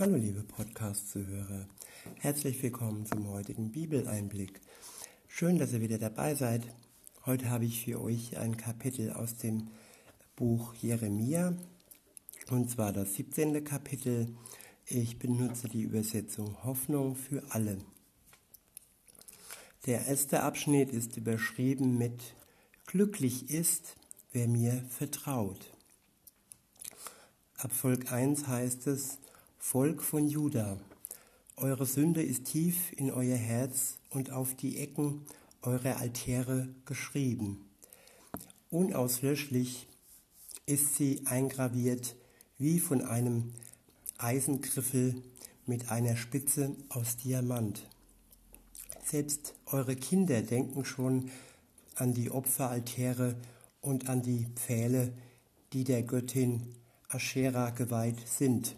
[0.00, 1.66] Hallo liebe Podcast-Zuhörer,
[2.20, 4.58] herzlich willkommen zum heutigen Bibeleinblick.
[5.28, 6.62] Schön, dass ihr wieder dabei seid.
[7.26, 9.68] Heute habe ich für euch ein Kapitel aus dem
[10.36, 11.54] Buch Jeremia,
[12.48, 13.62] und zwar das 17.
[13.62, 14.34] Kapitel.
[14.86, 17.76] Ich benutze die Übersetzung Hoffnung für alle.
[19.84, 22.34] Der erste Abschnitt ist überschrieben mit
[22.86, 23.96] Glücklich ist,
[24.32, 25.74] wer mir vertraut.
[27.58, 29.18] Ab Volk 1 heißt es,
[29.72, 30.80] Volk von Juda,
[31.56, 35.24] eure Sünde ist tief in euer Herz und auf die Ecken
[35.62, 37.70] eurer Altäre geschrieben.
[38.70, 39.86] Unauslöschlich
[40.66, 42.16] ist sie eingraviert
[42.58, 43.52] wie von einem
[44.18, 45.22] Eisengriffel
[45.66, 47.86] mit einer Spitze aus Diamant.
[49.04, 51.30] Selbst eure Kinder denken schon
[51.94, 53.36] an die Opferaltäre
[53.80, 55.12] und an die Pfähle,
[55.72, 56.74] die der Göttin
[57.08, 58.74] Aschera geweiht sind.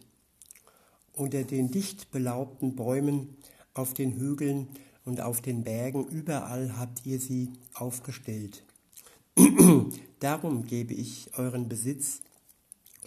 [1.15, 3.37] Unter den dicht belaubten Bäumen,
[3.75, 4.69] auf den Hügeln
[5.05, 8.65] und auf den Bergen, überall habt ihr sie aufgestellt.
[10.21, 12.21] Darum gebe ich euren Besitz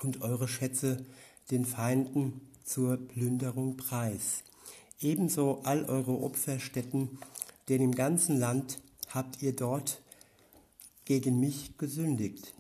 [0.01, 1.05] und eure Schätze
[1.51, 4.43] den Feinden zur Plünderung preis.
[4.99, 7.19] Ebenso all eure Opferstätten,
[7.69, 10.01] denn im ganzen Land habt ihr dort
[11.05, 12.53] gegen mich gesündigt.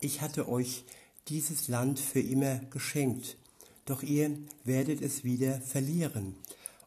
[0.00, 0.84] Ich hatte euch
[1.28, 3.36] dieses Land für immer geschenkt,
[3.84, 6.34] doch ihr werdet es wieder verlieren,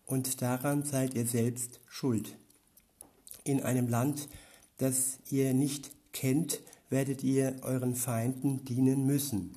[0.06, 2.36] und daran seid ihr selbst schuld.
[3.44, 4.30] In einem Land,
[4.78, 9.56] das ihr nicht kennt, werdet ihr euren Feinden dienen müssen,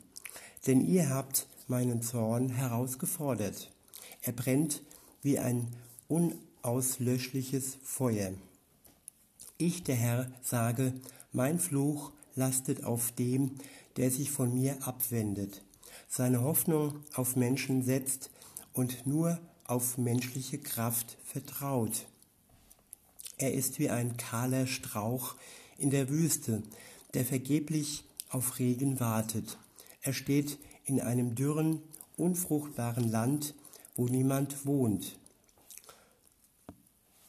[0.66, 3.70] denn ihr habt meinen Zorn herausgefordert.
[4.22, 4.82] Er brennt
[5.22, 5.68] wie ein
[6.08, 8.32] unauslöschliches Feuer.
[9.56, 10.92] Ich, der Herr, sage,
[11.32, 13.52] mein Fluch lastet auf dem,
[13.96, 15.62] der sich von mir abwendet,
[16.08, 18.30] seine Hoffnung auf Menschen setzt
[18.72, 22.06] und nur auf menschliche Kraft vertraut.
[23.38, 25.36] Er ist wie ein kahler Strauch
[25.78, 26.62] in der Wüste,
[27.14, 29.58] der vergeblich auf Regen wartet.
[30.02, 31.82] Er steht in einem dürren,
[32.16, 33.54] unfruchtbaren Land,
[33.96, 35.18] wo niemand wohnt.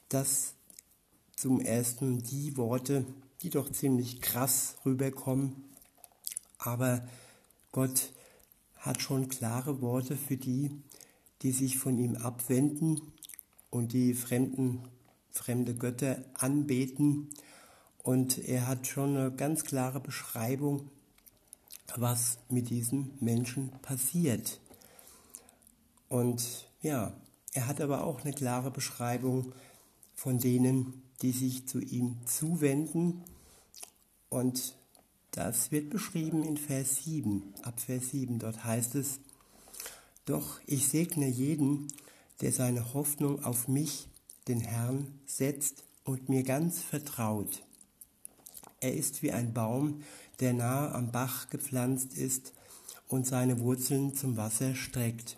[0.09, 0.53] Das
[1.35, 3.05] zum ersten die Worte,
[3.41, 5.63] die doch ziemlich krass rüberkommen,
[6.57, 7.07] aber
[7.71, 8.11] Gott
[8.81, 10.71] hat schon klare Worte für die,
[11.43, 12.99] die sich von ihm abwenden
[13.69, 14.83] und die fremden,
[15.31, 17.29] fremde Götter anbeten.
[18.03, 20.89] Und er hat schon eine ganz klare Beschreibung,
[21.95, 24.59] was mit diesen Menschen passiert.
[26.09, 27.13] Und ja,
[27.53, 29.53] er hat aber auch eine klare Beschreibung
[30.15, 33.23] von denen, die sich zu ihm zuwenden.
[34.29, 34.75] Und
[35.31, 38.39] das wird beschrieben in Vers 7, ab Vers 7.
[38.39, 39.19] Dort heißt es,
[40.25, 41.87] Doch ich segne jeden,
[42.41, 44.07] der seine Hoffnung auf mich,
[44.47, 47.63] den Herrn, setzt und mir ganz vertraut.
[48.81, 50.03] Er ist wie ein Baum,
[50.39, 52.53] der nahe am Bach gepflanzt ist
[53.07, 55.37] und seine Wurzeln zum Wasser streckt.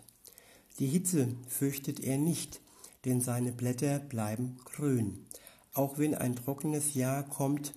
[0.78, 2.60] Die Hitze fürchtet er nicht,
[3.04, 5.26] denn seine Blätter bleiben grün.
[5.72, 7.74] Auch wenn ein trockenes Jahr kommt,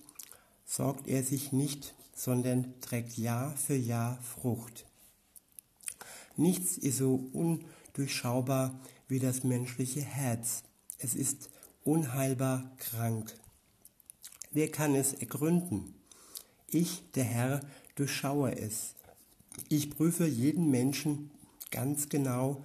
[0.68, 4.86] sorgt er sich nicht sondern trägt Jahr für Jahr Frucht.
[6.36, 10.64] Nichts ist so undurchschaubar wie das menschliche Herz.
[10.98, 11.48] Es ist
[11.84, 13.32] unheilbar krank.
[14.50, 15.94] Wer kann es ergründen?
[16.66, 17.60] Ich, der Herr,
[17.94, 18.94] durchschaue es.
[19.68, 21.30] Ich prüfe jeden Menschen
[21.70, 22.62] ganz genau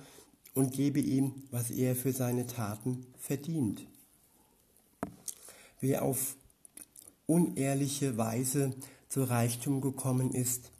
[0.55, 3.85] und gebe ihm, was er für seine Taten verdient.
[5.79, 6.35] Wer auf
[7.25, 8.73] unehrliche Weise
[9.09, 10.71] zu Reichtum gekommen ist,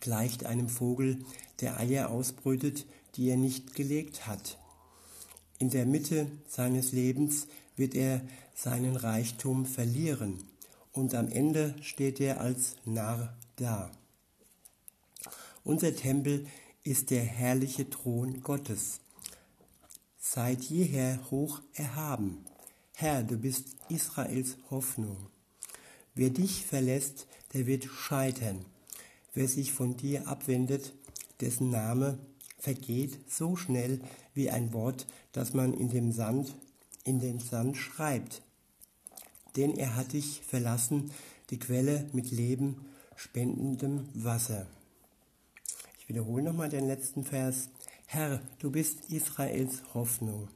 [0.00, 1.24] gleicht einem Vogel,
[1.60, 4.58] der Eier ausbrütet, die er nicht gelegt hat.
[5.58, 7.46] In der Mitte seines Lebens
[7.76, 8.22] wird er
[8.54, 10.42] seinen Reichtum verlieren
[10.92, 13.90] und am Ende steht er als Narr da.
[15.64, 16.46] Unser Tempel
[16.82, 19.00] ist der herrliche Thron Gottes.
[20.18, 22.44] Seit jeher hoch erhaben.
[22.94, 25.28] Herr, du bist Israels Hoffnung.
[26.14, 28.64] Wer dich verlässt, der wird scheitern.
[29.34, 30.92] Wer sich von dir abwendet,
[31.40, 32.18] dessen Name
[32.58, 34.00] vergeht so schnell
[34.34, 36.54] wie ein Wort, das man in dem Sand,
[37.04, 38.42] in den Sand schreibt.
[39.56, 41.10] Denn er hat dich verlassen,
[41.50, 42.86] die Quelle mit Leben
[43.16, 44.66] spendendem Wasser.
[45.98, 47.68] Ich wiederhole nochmal den letzten Vers.
[48.06, 50.48] Herr, du bist Israels Hoffnung.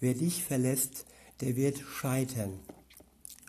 [0.00, 1.06] Wer dich verlässt,
[1.40, 2.58] der wird scheitern.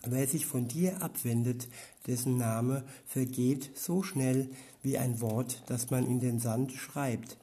[0.06, 1.68] Wer sich von dir abwendet,
[2.08, 4.50] dessen Name vergeht so schnell
[4.82, 7.38] wie ein Wort, das man in den Sand schreibt.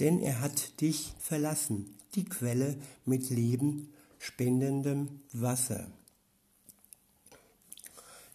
[0.00, 5.86] denn er hat dich verlassen, die Quelle mit Leben spendendem Wasser.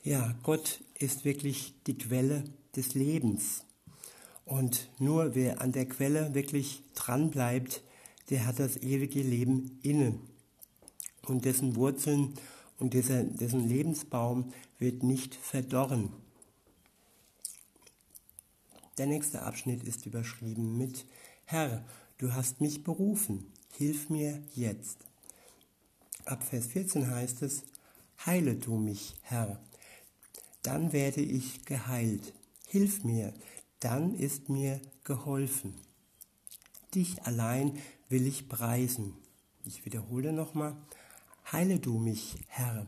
[0.04, 2.44] Ja, Gott ist wirklich die Quelle
[2.76, 3.64] des Lebens.
[4.46, 7.82] Und nur wer an der Quelle wirklich dran bleibt,
[8.30, 10.20] der hat das ewige Leben inne.
[11.24, 12.36] Und dessen Wurzeln
[12.80, 16.12] und dieser, dessen Lebensbaum wird nicht verdorren.
[18.98, 21.06] Der nächste Abschnitt ist überschrieben mit
[21.46, 21.86] Herr,
[22.18, 25.06] du hast mich berufen, hilf mir jetzt.
[26.26, 27.64] Ab Vers 14 heißt es,
[28.26, 29.60] Heile du mich, Herr,
[30.64, 32.34] dann werde ich geheilt.
[32.68, 33.34] Hilf mir,
[33.80, 35.76] dann ist mir geholfen.
[36.96, 37.78] Dich allein
[38.10, 39.14] will ich preisen.
[39.66, 40.76] Ich wiederhole nochmal,
[41.52, 42.88] heile du mich, Herr,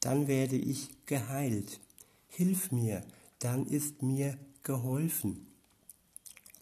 [0.00, 1.80] dann werde ich geheilt.
[2.28, 3.02] Hilf mir,
[3.40, 5.46] dann ist mir geholfen.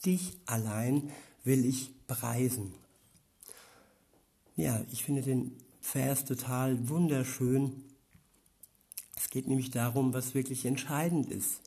[0.05, 1.11] Dich allein
[1.45, 2.75] will ich preisen.
[4.57, 7.85] Ja, ich finde den Vers total wunderschön.
[9.17, 11.61] Es geht nämlich darum, was wirklich entscheidend ist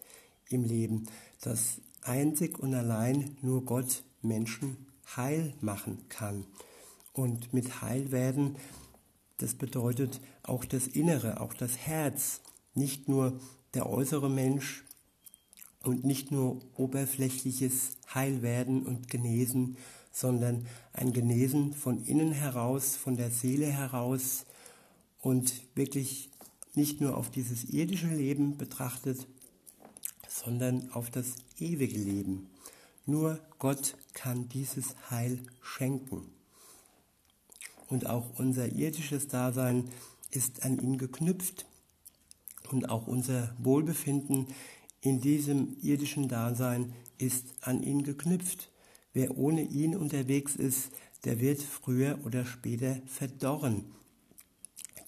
[0.50, 1.06] im Leben,
[1.42, 6.46] dass einzig und allein nur Gott Menschen heil machen kann.
[7.14, 8.56] Und mit heil werden,
[9.40, 12.42] das bedeutet auch das Innere, auch das Herz,
[12.76, 13.40] nicht nur
[13.74, 14.84] der äußere Mensch
[15.84, 19.78] und nicht nur oberflächliches Heilwerden und Genesen,
[20.12, 24.46] sondern ein Genesen von innen heraus, von der Seele heraus
[25.22, 26.30] und wirklich
[26.76, 29.28] nicht nur auf dieses irdische Leben betrachtet,
[30.28, 32.50] sondern auf das ewige Leben.
[33.06, 36.39] Nur Gott kann dieses Heil schenken.
[37.90, 39.90] Und auch unser irdisches Dasein
[40.32, 41.66] ist an ihn geknüpft.
[42.72, 44.48] Und auch unser Wohlbefinden
[45.02, 48.70] in diesem irdischen Dasein ist an ihn geknüpft.
[49.14, 50.92] Wer ohne ihn unterwegs ist,
[51.24, 53.86] der wird früher oder später verdorren.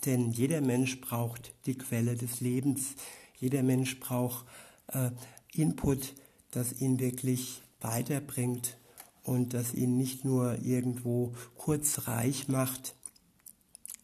[0.05, 2.95] Denn jeder Mensch braucht die Quelle des Lebens.
[3.37, 4.45] Jeder Mensch braucht
[4.87, 5.11] äh,
[5.53, 6.15] Input,
[6.49, 8.77] das ihn wirklich weiterbringt
[9.23, 12.95] und das ihn nicht nur irgendwo kurz reich macht.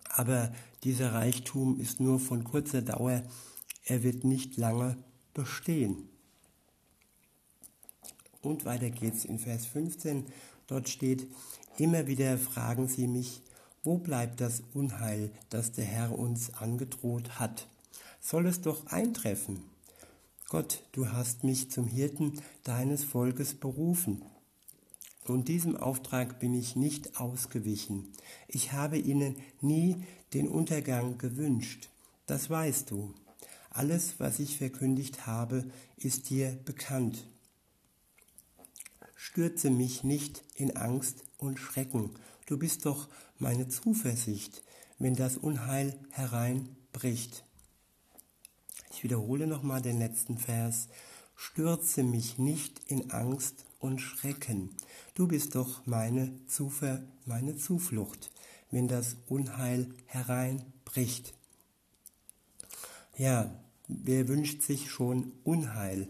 [0.09, 0.51] Aber
[0.83, 3.23] dieser Reichtum ist nur von kurzer Dauer.
[3.85, 4.97] Er wird nicht lange
[5.33, 6.09] bestehen.
[8.41, 10.25] Und weiter geht's in Vers 15.
[10.67, 11.27] Dort steht,
[11.77, 13.41] immer wieder fragen sie mich,
[13.83, 17.67] wo bleibt das Unheil, das der Herr uns angedroht hat?
[18.19, 19.63] Soll es doch eintreffen?
[20.49, 24.21] Gott, du hast mich zum Hirten deines Volkes berufen.
[25.29, 28.13] Und diesem Auftrag bin ich nicht ausgewichen.
[28.47, 29.97] Ich habe ihnen nie
[30.33, 31.89] den Untergang gewünscht.
[32.25, 33.13] Das weißt du.
[33.69, 35.65] Alles, was ich verkündigt habe,
[35.97, 37.25] ist dir bekannt.
[39.15, 42.11] Stürze mich nicht in Angst und Schrecken.
[42.45, 44.63] Du bist doch meine Zuversicht,
[44.99, 47.43] wenn das Unheil hereinbricht.
[48.91, 50.87] Ich wiederhole nochmal den letzten Vers.
[51.39, 54.71] Stürze mich nicht in Angst und Schrecken.
[55.13, 58.31] Du bist doch meine, Zuver meine Zuflucht,
[58.71, 61.35] wenn das Unheil hereinbricht.
[63.17, 63.53] Ja,
[63.87, 66.09] wer wünscht sich schon Unheil?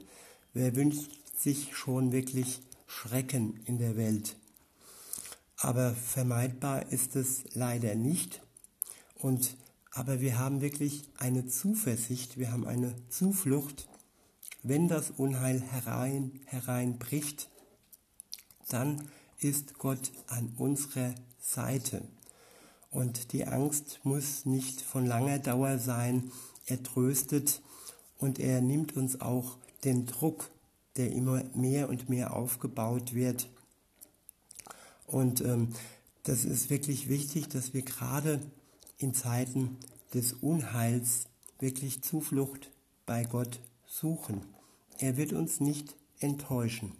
[0.54, 4.38] Wer wünscht sich schon wirklich Schrecken in der Welt?
[5.58, 8.42] Aber vermeidbar ist es leider nicht.
[9.16, 9.58] Und
[9.92, 13.88] aber wir haben wirklich eine Zuversicht, wir haben eine Zuflucht.
[14.70, 17.48] Wenn das Unheil herein, hereinbricht,
[18.68, 19.08] dann
[19.40, 22.02] ist Gott an unserer Seite.
[22.92, 26.34] Und die Angst muss nicht von langer Dauer sein.
[26.66, 27.62] Er tröstet
[28.18, 30.52] und er nimmt uns auch den Druck,
[30.98, 33.48] der immer mehr und mehr aufgebaut wird.
[35.06, 35.74] Und ähm,
[36.24, 38.42] das ist wirklich wichtig, dass wir gerade
[38.98, 39.78] in Zeiten
[40.14, 42.70] des Unheils wirklich Zuflucht
[43.06, 44.57] bei Gott suchen.
[45.00, 46.94] Er wird uns nicht enttäuschen.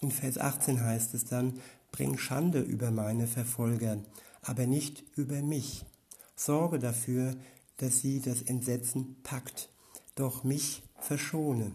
[0.00, 1.60] In Vers 18 heißt es dann,
[1.92, 3.98] bring Schande über meine Verfolger,
[4.42, 5.84] aber nicht über mich.
[6.34, 7.36] Sorge dafür,
[7.78, 9.70] dass sie das Entsetzen packt,
[10.16, 11.72] doch mich verschone.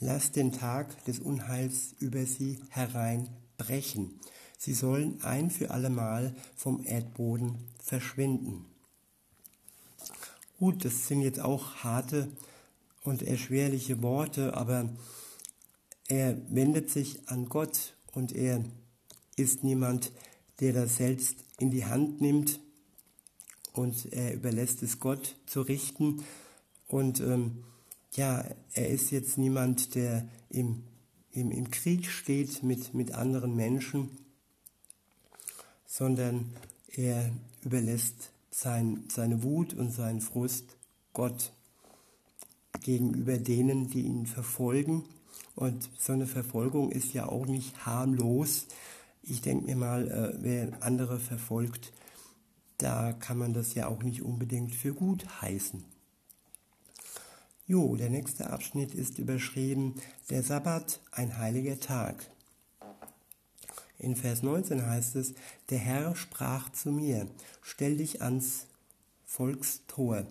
[0.00, 4.20] Lass den Tag des Unheils über sie hereinbrechen.
[4.58, 8.66] Sie sollen ein für allemal vom Erdboden verschwinden.
[10.58, 12.28] Gut, das sind jetzt auch harte
[13.06, 14.90] und erschwerliche Worte, aber
[16.08, 18.64] er wendet sich an Gott und er
[19.36, 20.12] ist niemand,
[20.60, 22.60] der das selbst in die Hand nimmt
[23.72, 26.22] und er überlässt es Gott zu richten.
[26.88, 27.64] Und ähm,
[28.14, 30.82] ja, er ist jetzt niemand, der im
[31.36, 34.10] im, im Krieg steht mit, mit anderen Menschen,
[35.84, 36.52] sondern
[36.88, 37.30] er
[37.62, 40.76] überlässt sein, seine Wut und seinen Frust
[41.12, 41.52] Gott
[42.86, 45.04] gegenüber denen, die ihn verfolgen.
[45.56, 48.66] Und so eine Verfolgung ist ja auch nicht harmlos.
[49.22, 51.92] Ich denke mir mal, äh, wer andere verfolgt,
[52.78, 55.82] da kann man das ja auch nicht unbedingt für gut heißen.
[57.66, 59.94] Jo, der nächste Abschnitt ist überschrieben,
[60.30, 62.30] der Sabbat, ein heiliger Tag.
[63.98, 65.34] In Vers 19 heißt es,
[65.70, 67.26] der Herr sprach zu mir,
[67.62, 68.66] stell dich ans
[69.24, 70.24] Volkstor,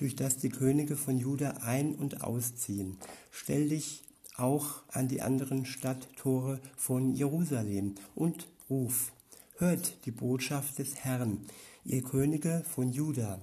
[0.00, 2.96] durch das die Könige von Juda ein- und ausziehen.
[3.30, 4.02] Stell dich
[4.36, 9.12] auch an die anderen Stadttore von Jerusalem und ruf,
[9.58, 11.44] hört die Botschaft des Herrn,
[11.84, 13.40] ihr Könige von Juda,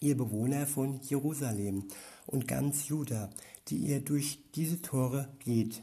[0.00, 1.84] ihr Bewohner von Jerusalem
[2.26, 3.30] und ganz Juda,
[3.68, 5.82] die ihr durch diese Tore geht.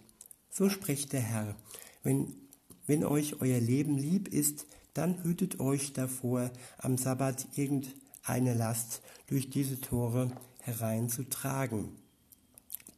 [0.52, 1.56] So spricht der Herr,
[2.04, 2.36] wenn,
[2.86, 7.48] wenn euch euer Leben lieb ist, dann hütet euch davor, am Sabbat
[8.28, 11.90] irgendeine Last durch diese Tore hereinzutragen.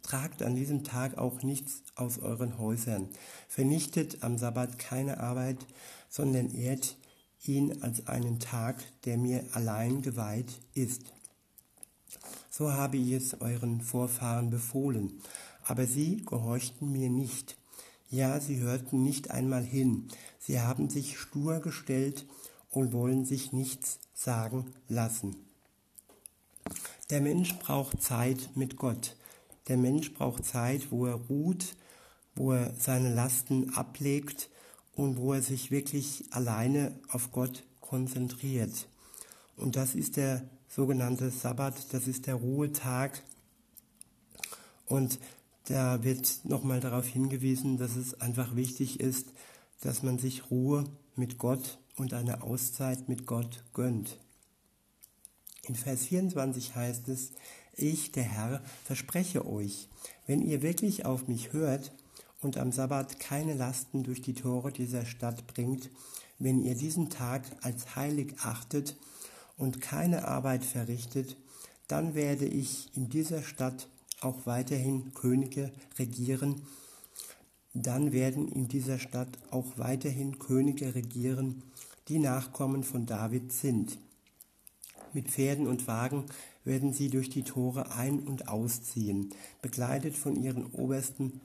[0.03, 3.09] Tragt an diesem Tag auch nichts aus euren Häusern.
[3.47, 5.65] Vernichtet am Sabbat keine Arbeit,
[6.09, 6.95] sondern ehrt
[7.43, 11.01] ihn als einen Tag, der mir allein geweiht ist.
[12.51, 15.21] So habe ich es euren Vorfahren befohlen,
[15.63, 17.57] aber sie gehorchten mir nicht.
[18.09, 20.07] Ja, sie hörten nicht einmal hin,
[20.39, 22.25] sie haben sich stur gestellt
[22.75, 25.35] und wollen sich nichts sagen lassen.
[27.09, 29.15] Der Mensch braucht Zeit mit Gott.
[29.67, 31.75] Der Mensch braucht Zeit, wo er ruht,
[32.35, 34.49] wo er seine Lasten ablegt
[34.93, 38.89] und wo er sich wirklich alleine auf Gott konzentriert.
[39.55, 43.23] Und das ist der sogenannte Sabbat, das ist der Ruhetag.
[44.85, 45.19] Und
[45.65, 49.27] da wird nochmal darauf hingewiesen, dass es einfach wichtig ist,
[49.79, 50.83] dass man sich Ruhe
[51.17, 54.19] mit Gott und eine Auszeit mit Gott gönnt.
[55.63, 57.31] In Vers 24 heißt es,
[57.73, 59.89] ich, der Herr, verspreche euch,
[60.27, 61.91] wenn ihr wirklich auf mich hört
[62.41, 65.89] und am Sabbat keine Lasten durch die Tore dieser Stadt bringt,
[66.39, 68.95] wenn ihr diesen Tag als heilig achtet
[69.57, 71.37] und keine Arbeit verrichtet,
[71.87, 73.87] dann werde ich in dieser Stadt
[74.21, 76.61] auch weiterhin Könige regieren,
[77.83, 81.61] dann werden in dieser Stadt auch weiterhin Könige regieren,
[82.07, 83.99] die Nachkommen von David sind.
[85.11, 86.25] Mit Pferden und Wagen
[86.63, 89.29] werden sie durch die Tore ein- und ausziehen,
[89.61, 91.41] begleitet von ihren obersten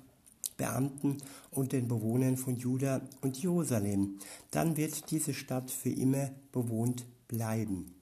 [0.57, 1.19] Beamten
[1.51, 4.19] und den Bewohnern von Juda und Jerusalem.
[4.51, 7.95] Dann wird diese Stadt für immer bewohnt bleiben.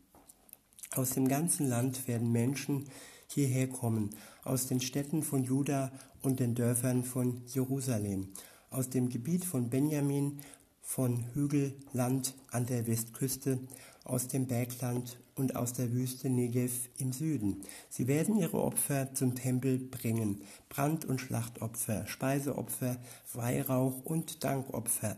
[0.95, 2.85] Aus dem ganzen Land werden Menschen
[3.29, 4.11] hierher kommen,
[4.49, 8.29] aus den Städten von Juda und den Dörfern von Jerusalem,
[8.71, 10.41] aus dem Gebiet von Benjamin,
[10.83, 13.59] von Hügelland an der Westküste,
[14.05, 17.63] aus dem Bergland und aus der Wüste Negev im Süden.
[17.91, 20.41] Sie werden ihre Opfer zum Tempel bringen,
[20.71, 22.97] Brand- und Schlachtopfer, Speiseopfer,
[23.35, 25.17] Weihrauch und Dankopfer.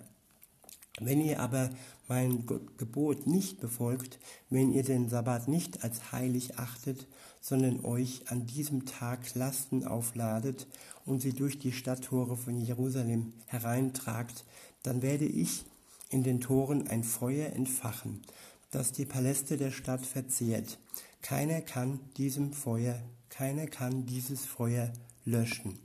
[1.00, 1.70] Wenn ihr aber
[2.08, 2.46] mein
[2.76, 4.18] Gebot nicht befolgt,
[4.50, 7.06] wenn ihr den Sabbat nicht als heilig achtet,
[7.40, 10.66] sondern euch an diesem Tag Lasten aufladet
[11.04, 14.44] und sie durch die Stadttore von Jerusalem hereintragt,
[14.82, 15.64] dann werde ich
[16.10, 18.22] in den Toren ein Feuer entfachen,
[18.70, 20.78] das die Paläste der Stadt verzehrt.
[21.22, 24.92] Keiner kann diesem Feuer, keiner kann dieses Feuer
[25.24, 25.78] löschen.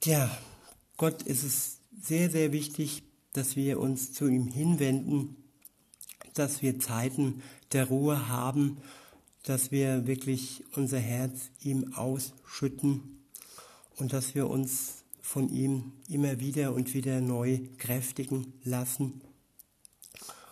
[0.00, 0.30] Tja,
[0.96, 3.02] Gott ist es sehr, sehr wichtig,
[3.32, 5.36] dass wir uns zu ihm hinwenden,
[6.38, 7.42] dass wir Zeiten
[7.72, 8.78] der Ruhe haben,
[9.42, 13.20] dass wir wirklich unser Herz ihm ausschütten
[13.96, 19.20] und dass wir uns von ihm immer wieder und wieder neu kräftigen lassen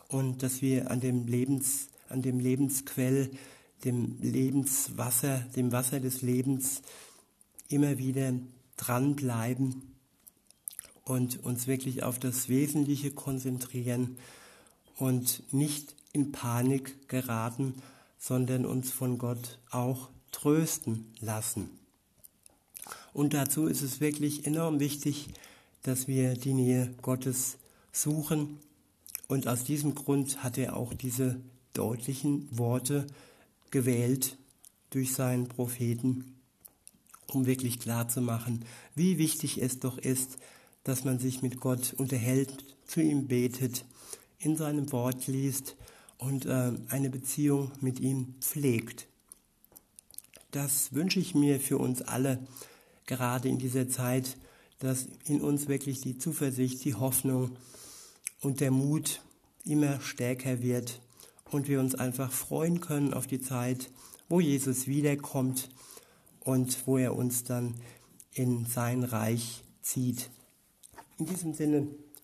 [0.08, 3.30] und dass wir an dem Lebens, an dem Lebensquell,
[3.84, 6.82] dem Lebenswasser, dem Wasser des Lebens
[7.68, 8.32] immer wieder
[8.76, 9.82] dranbleiben
[11.04, 14.16] und uns wirklich auf das Wesentliche konzentrieren
[14.96, 17.74] und nicht in Panik geraten,
[18.18, 21.70] sondern uns von Gott auch trösten lassen.
[23.12, 25.28] Und dazu ist es wirklich enorm wichtig,
[25.82, 27.56] dass wir die Nähe Gottes
[27.92, 28.58] suchen
[29.28, 31.40] und aus diesem Grund hat er auch diese
[31.72, 33.06] deutlichen Worte
[33.70, 34.36] gewählt
[34.90, 36.36] durch seinen Propheten,
[37.26, 40.38] um wirklich klar zu machen, wie wichtig es doch ist,
[40.84, 43.84] dass man sich mit Gott unterhält, zu ihm betet,
[44.46, 45.74] in seinem Wort liest
[46.18, 49.08] und äh, eine Beziehung mit ihm pflegt.
[50.52, 52.38] Das wünsche ich mir für uns alle
[53.06, 54.36] gerade in dieser Zeit,
[54.78, 57.56] dass in uns wirklich die Zuversicht, die Hoffnung
[58.40, 59.20] und der Mut
[59.64, 61.00] immer stärker wird
[61.50, 63.90] und wir uns einfach freuen können auf die Zeit,
[64.28, 65.68] wo Jesus wiederkommt
[66.40, 67.74] und wo er uns dann
[68.32, 70.30] in sein Reich zieht.
[71.18, 71.88] In diesem Sinne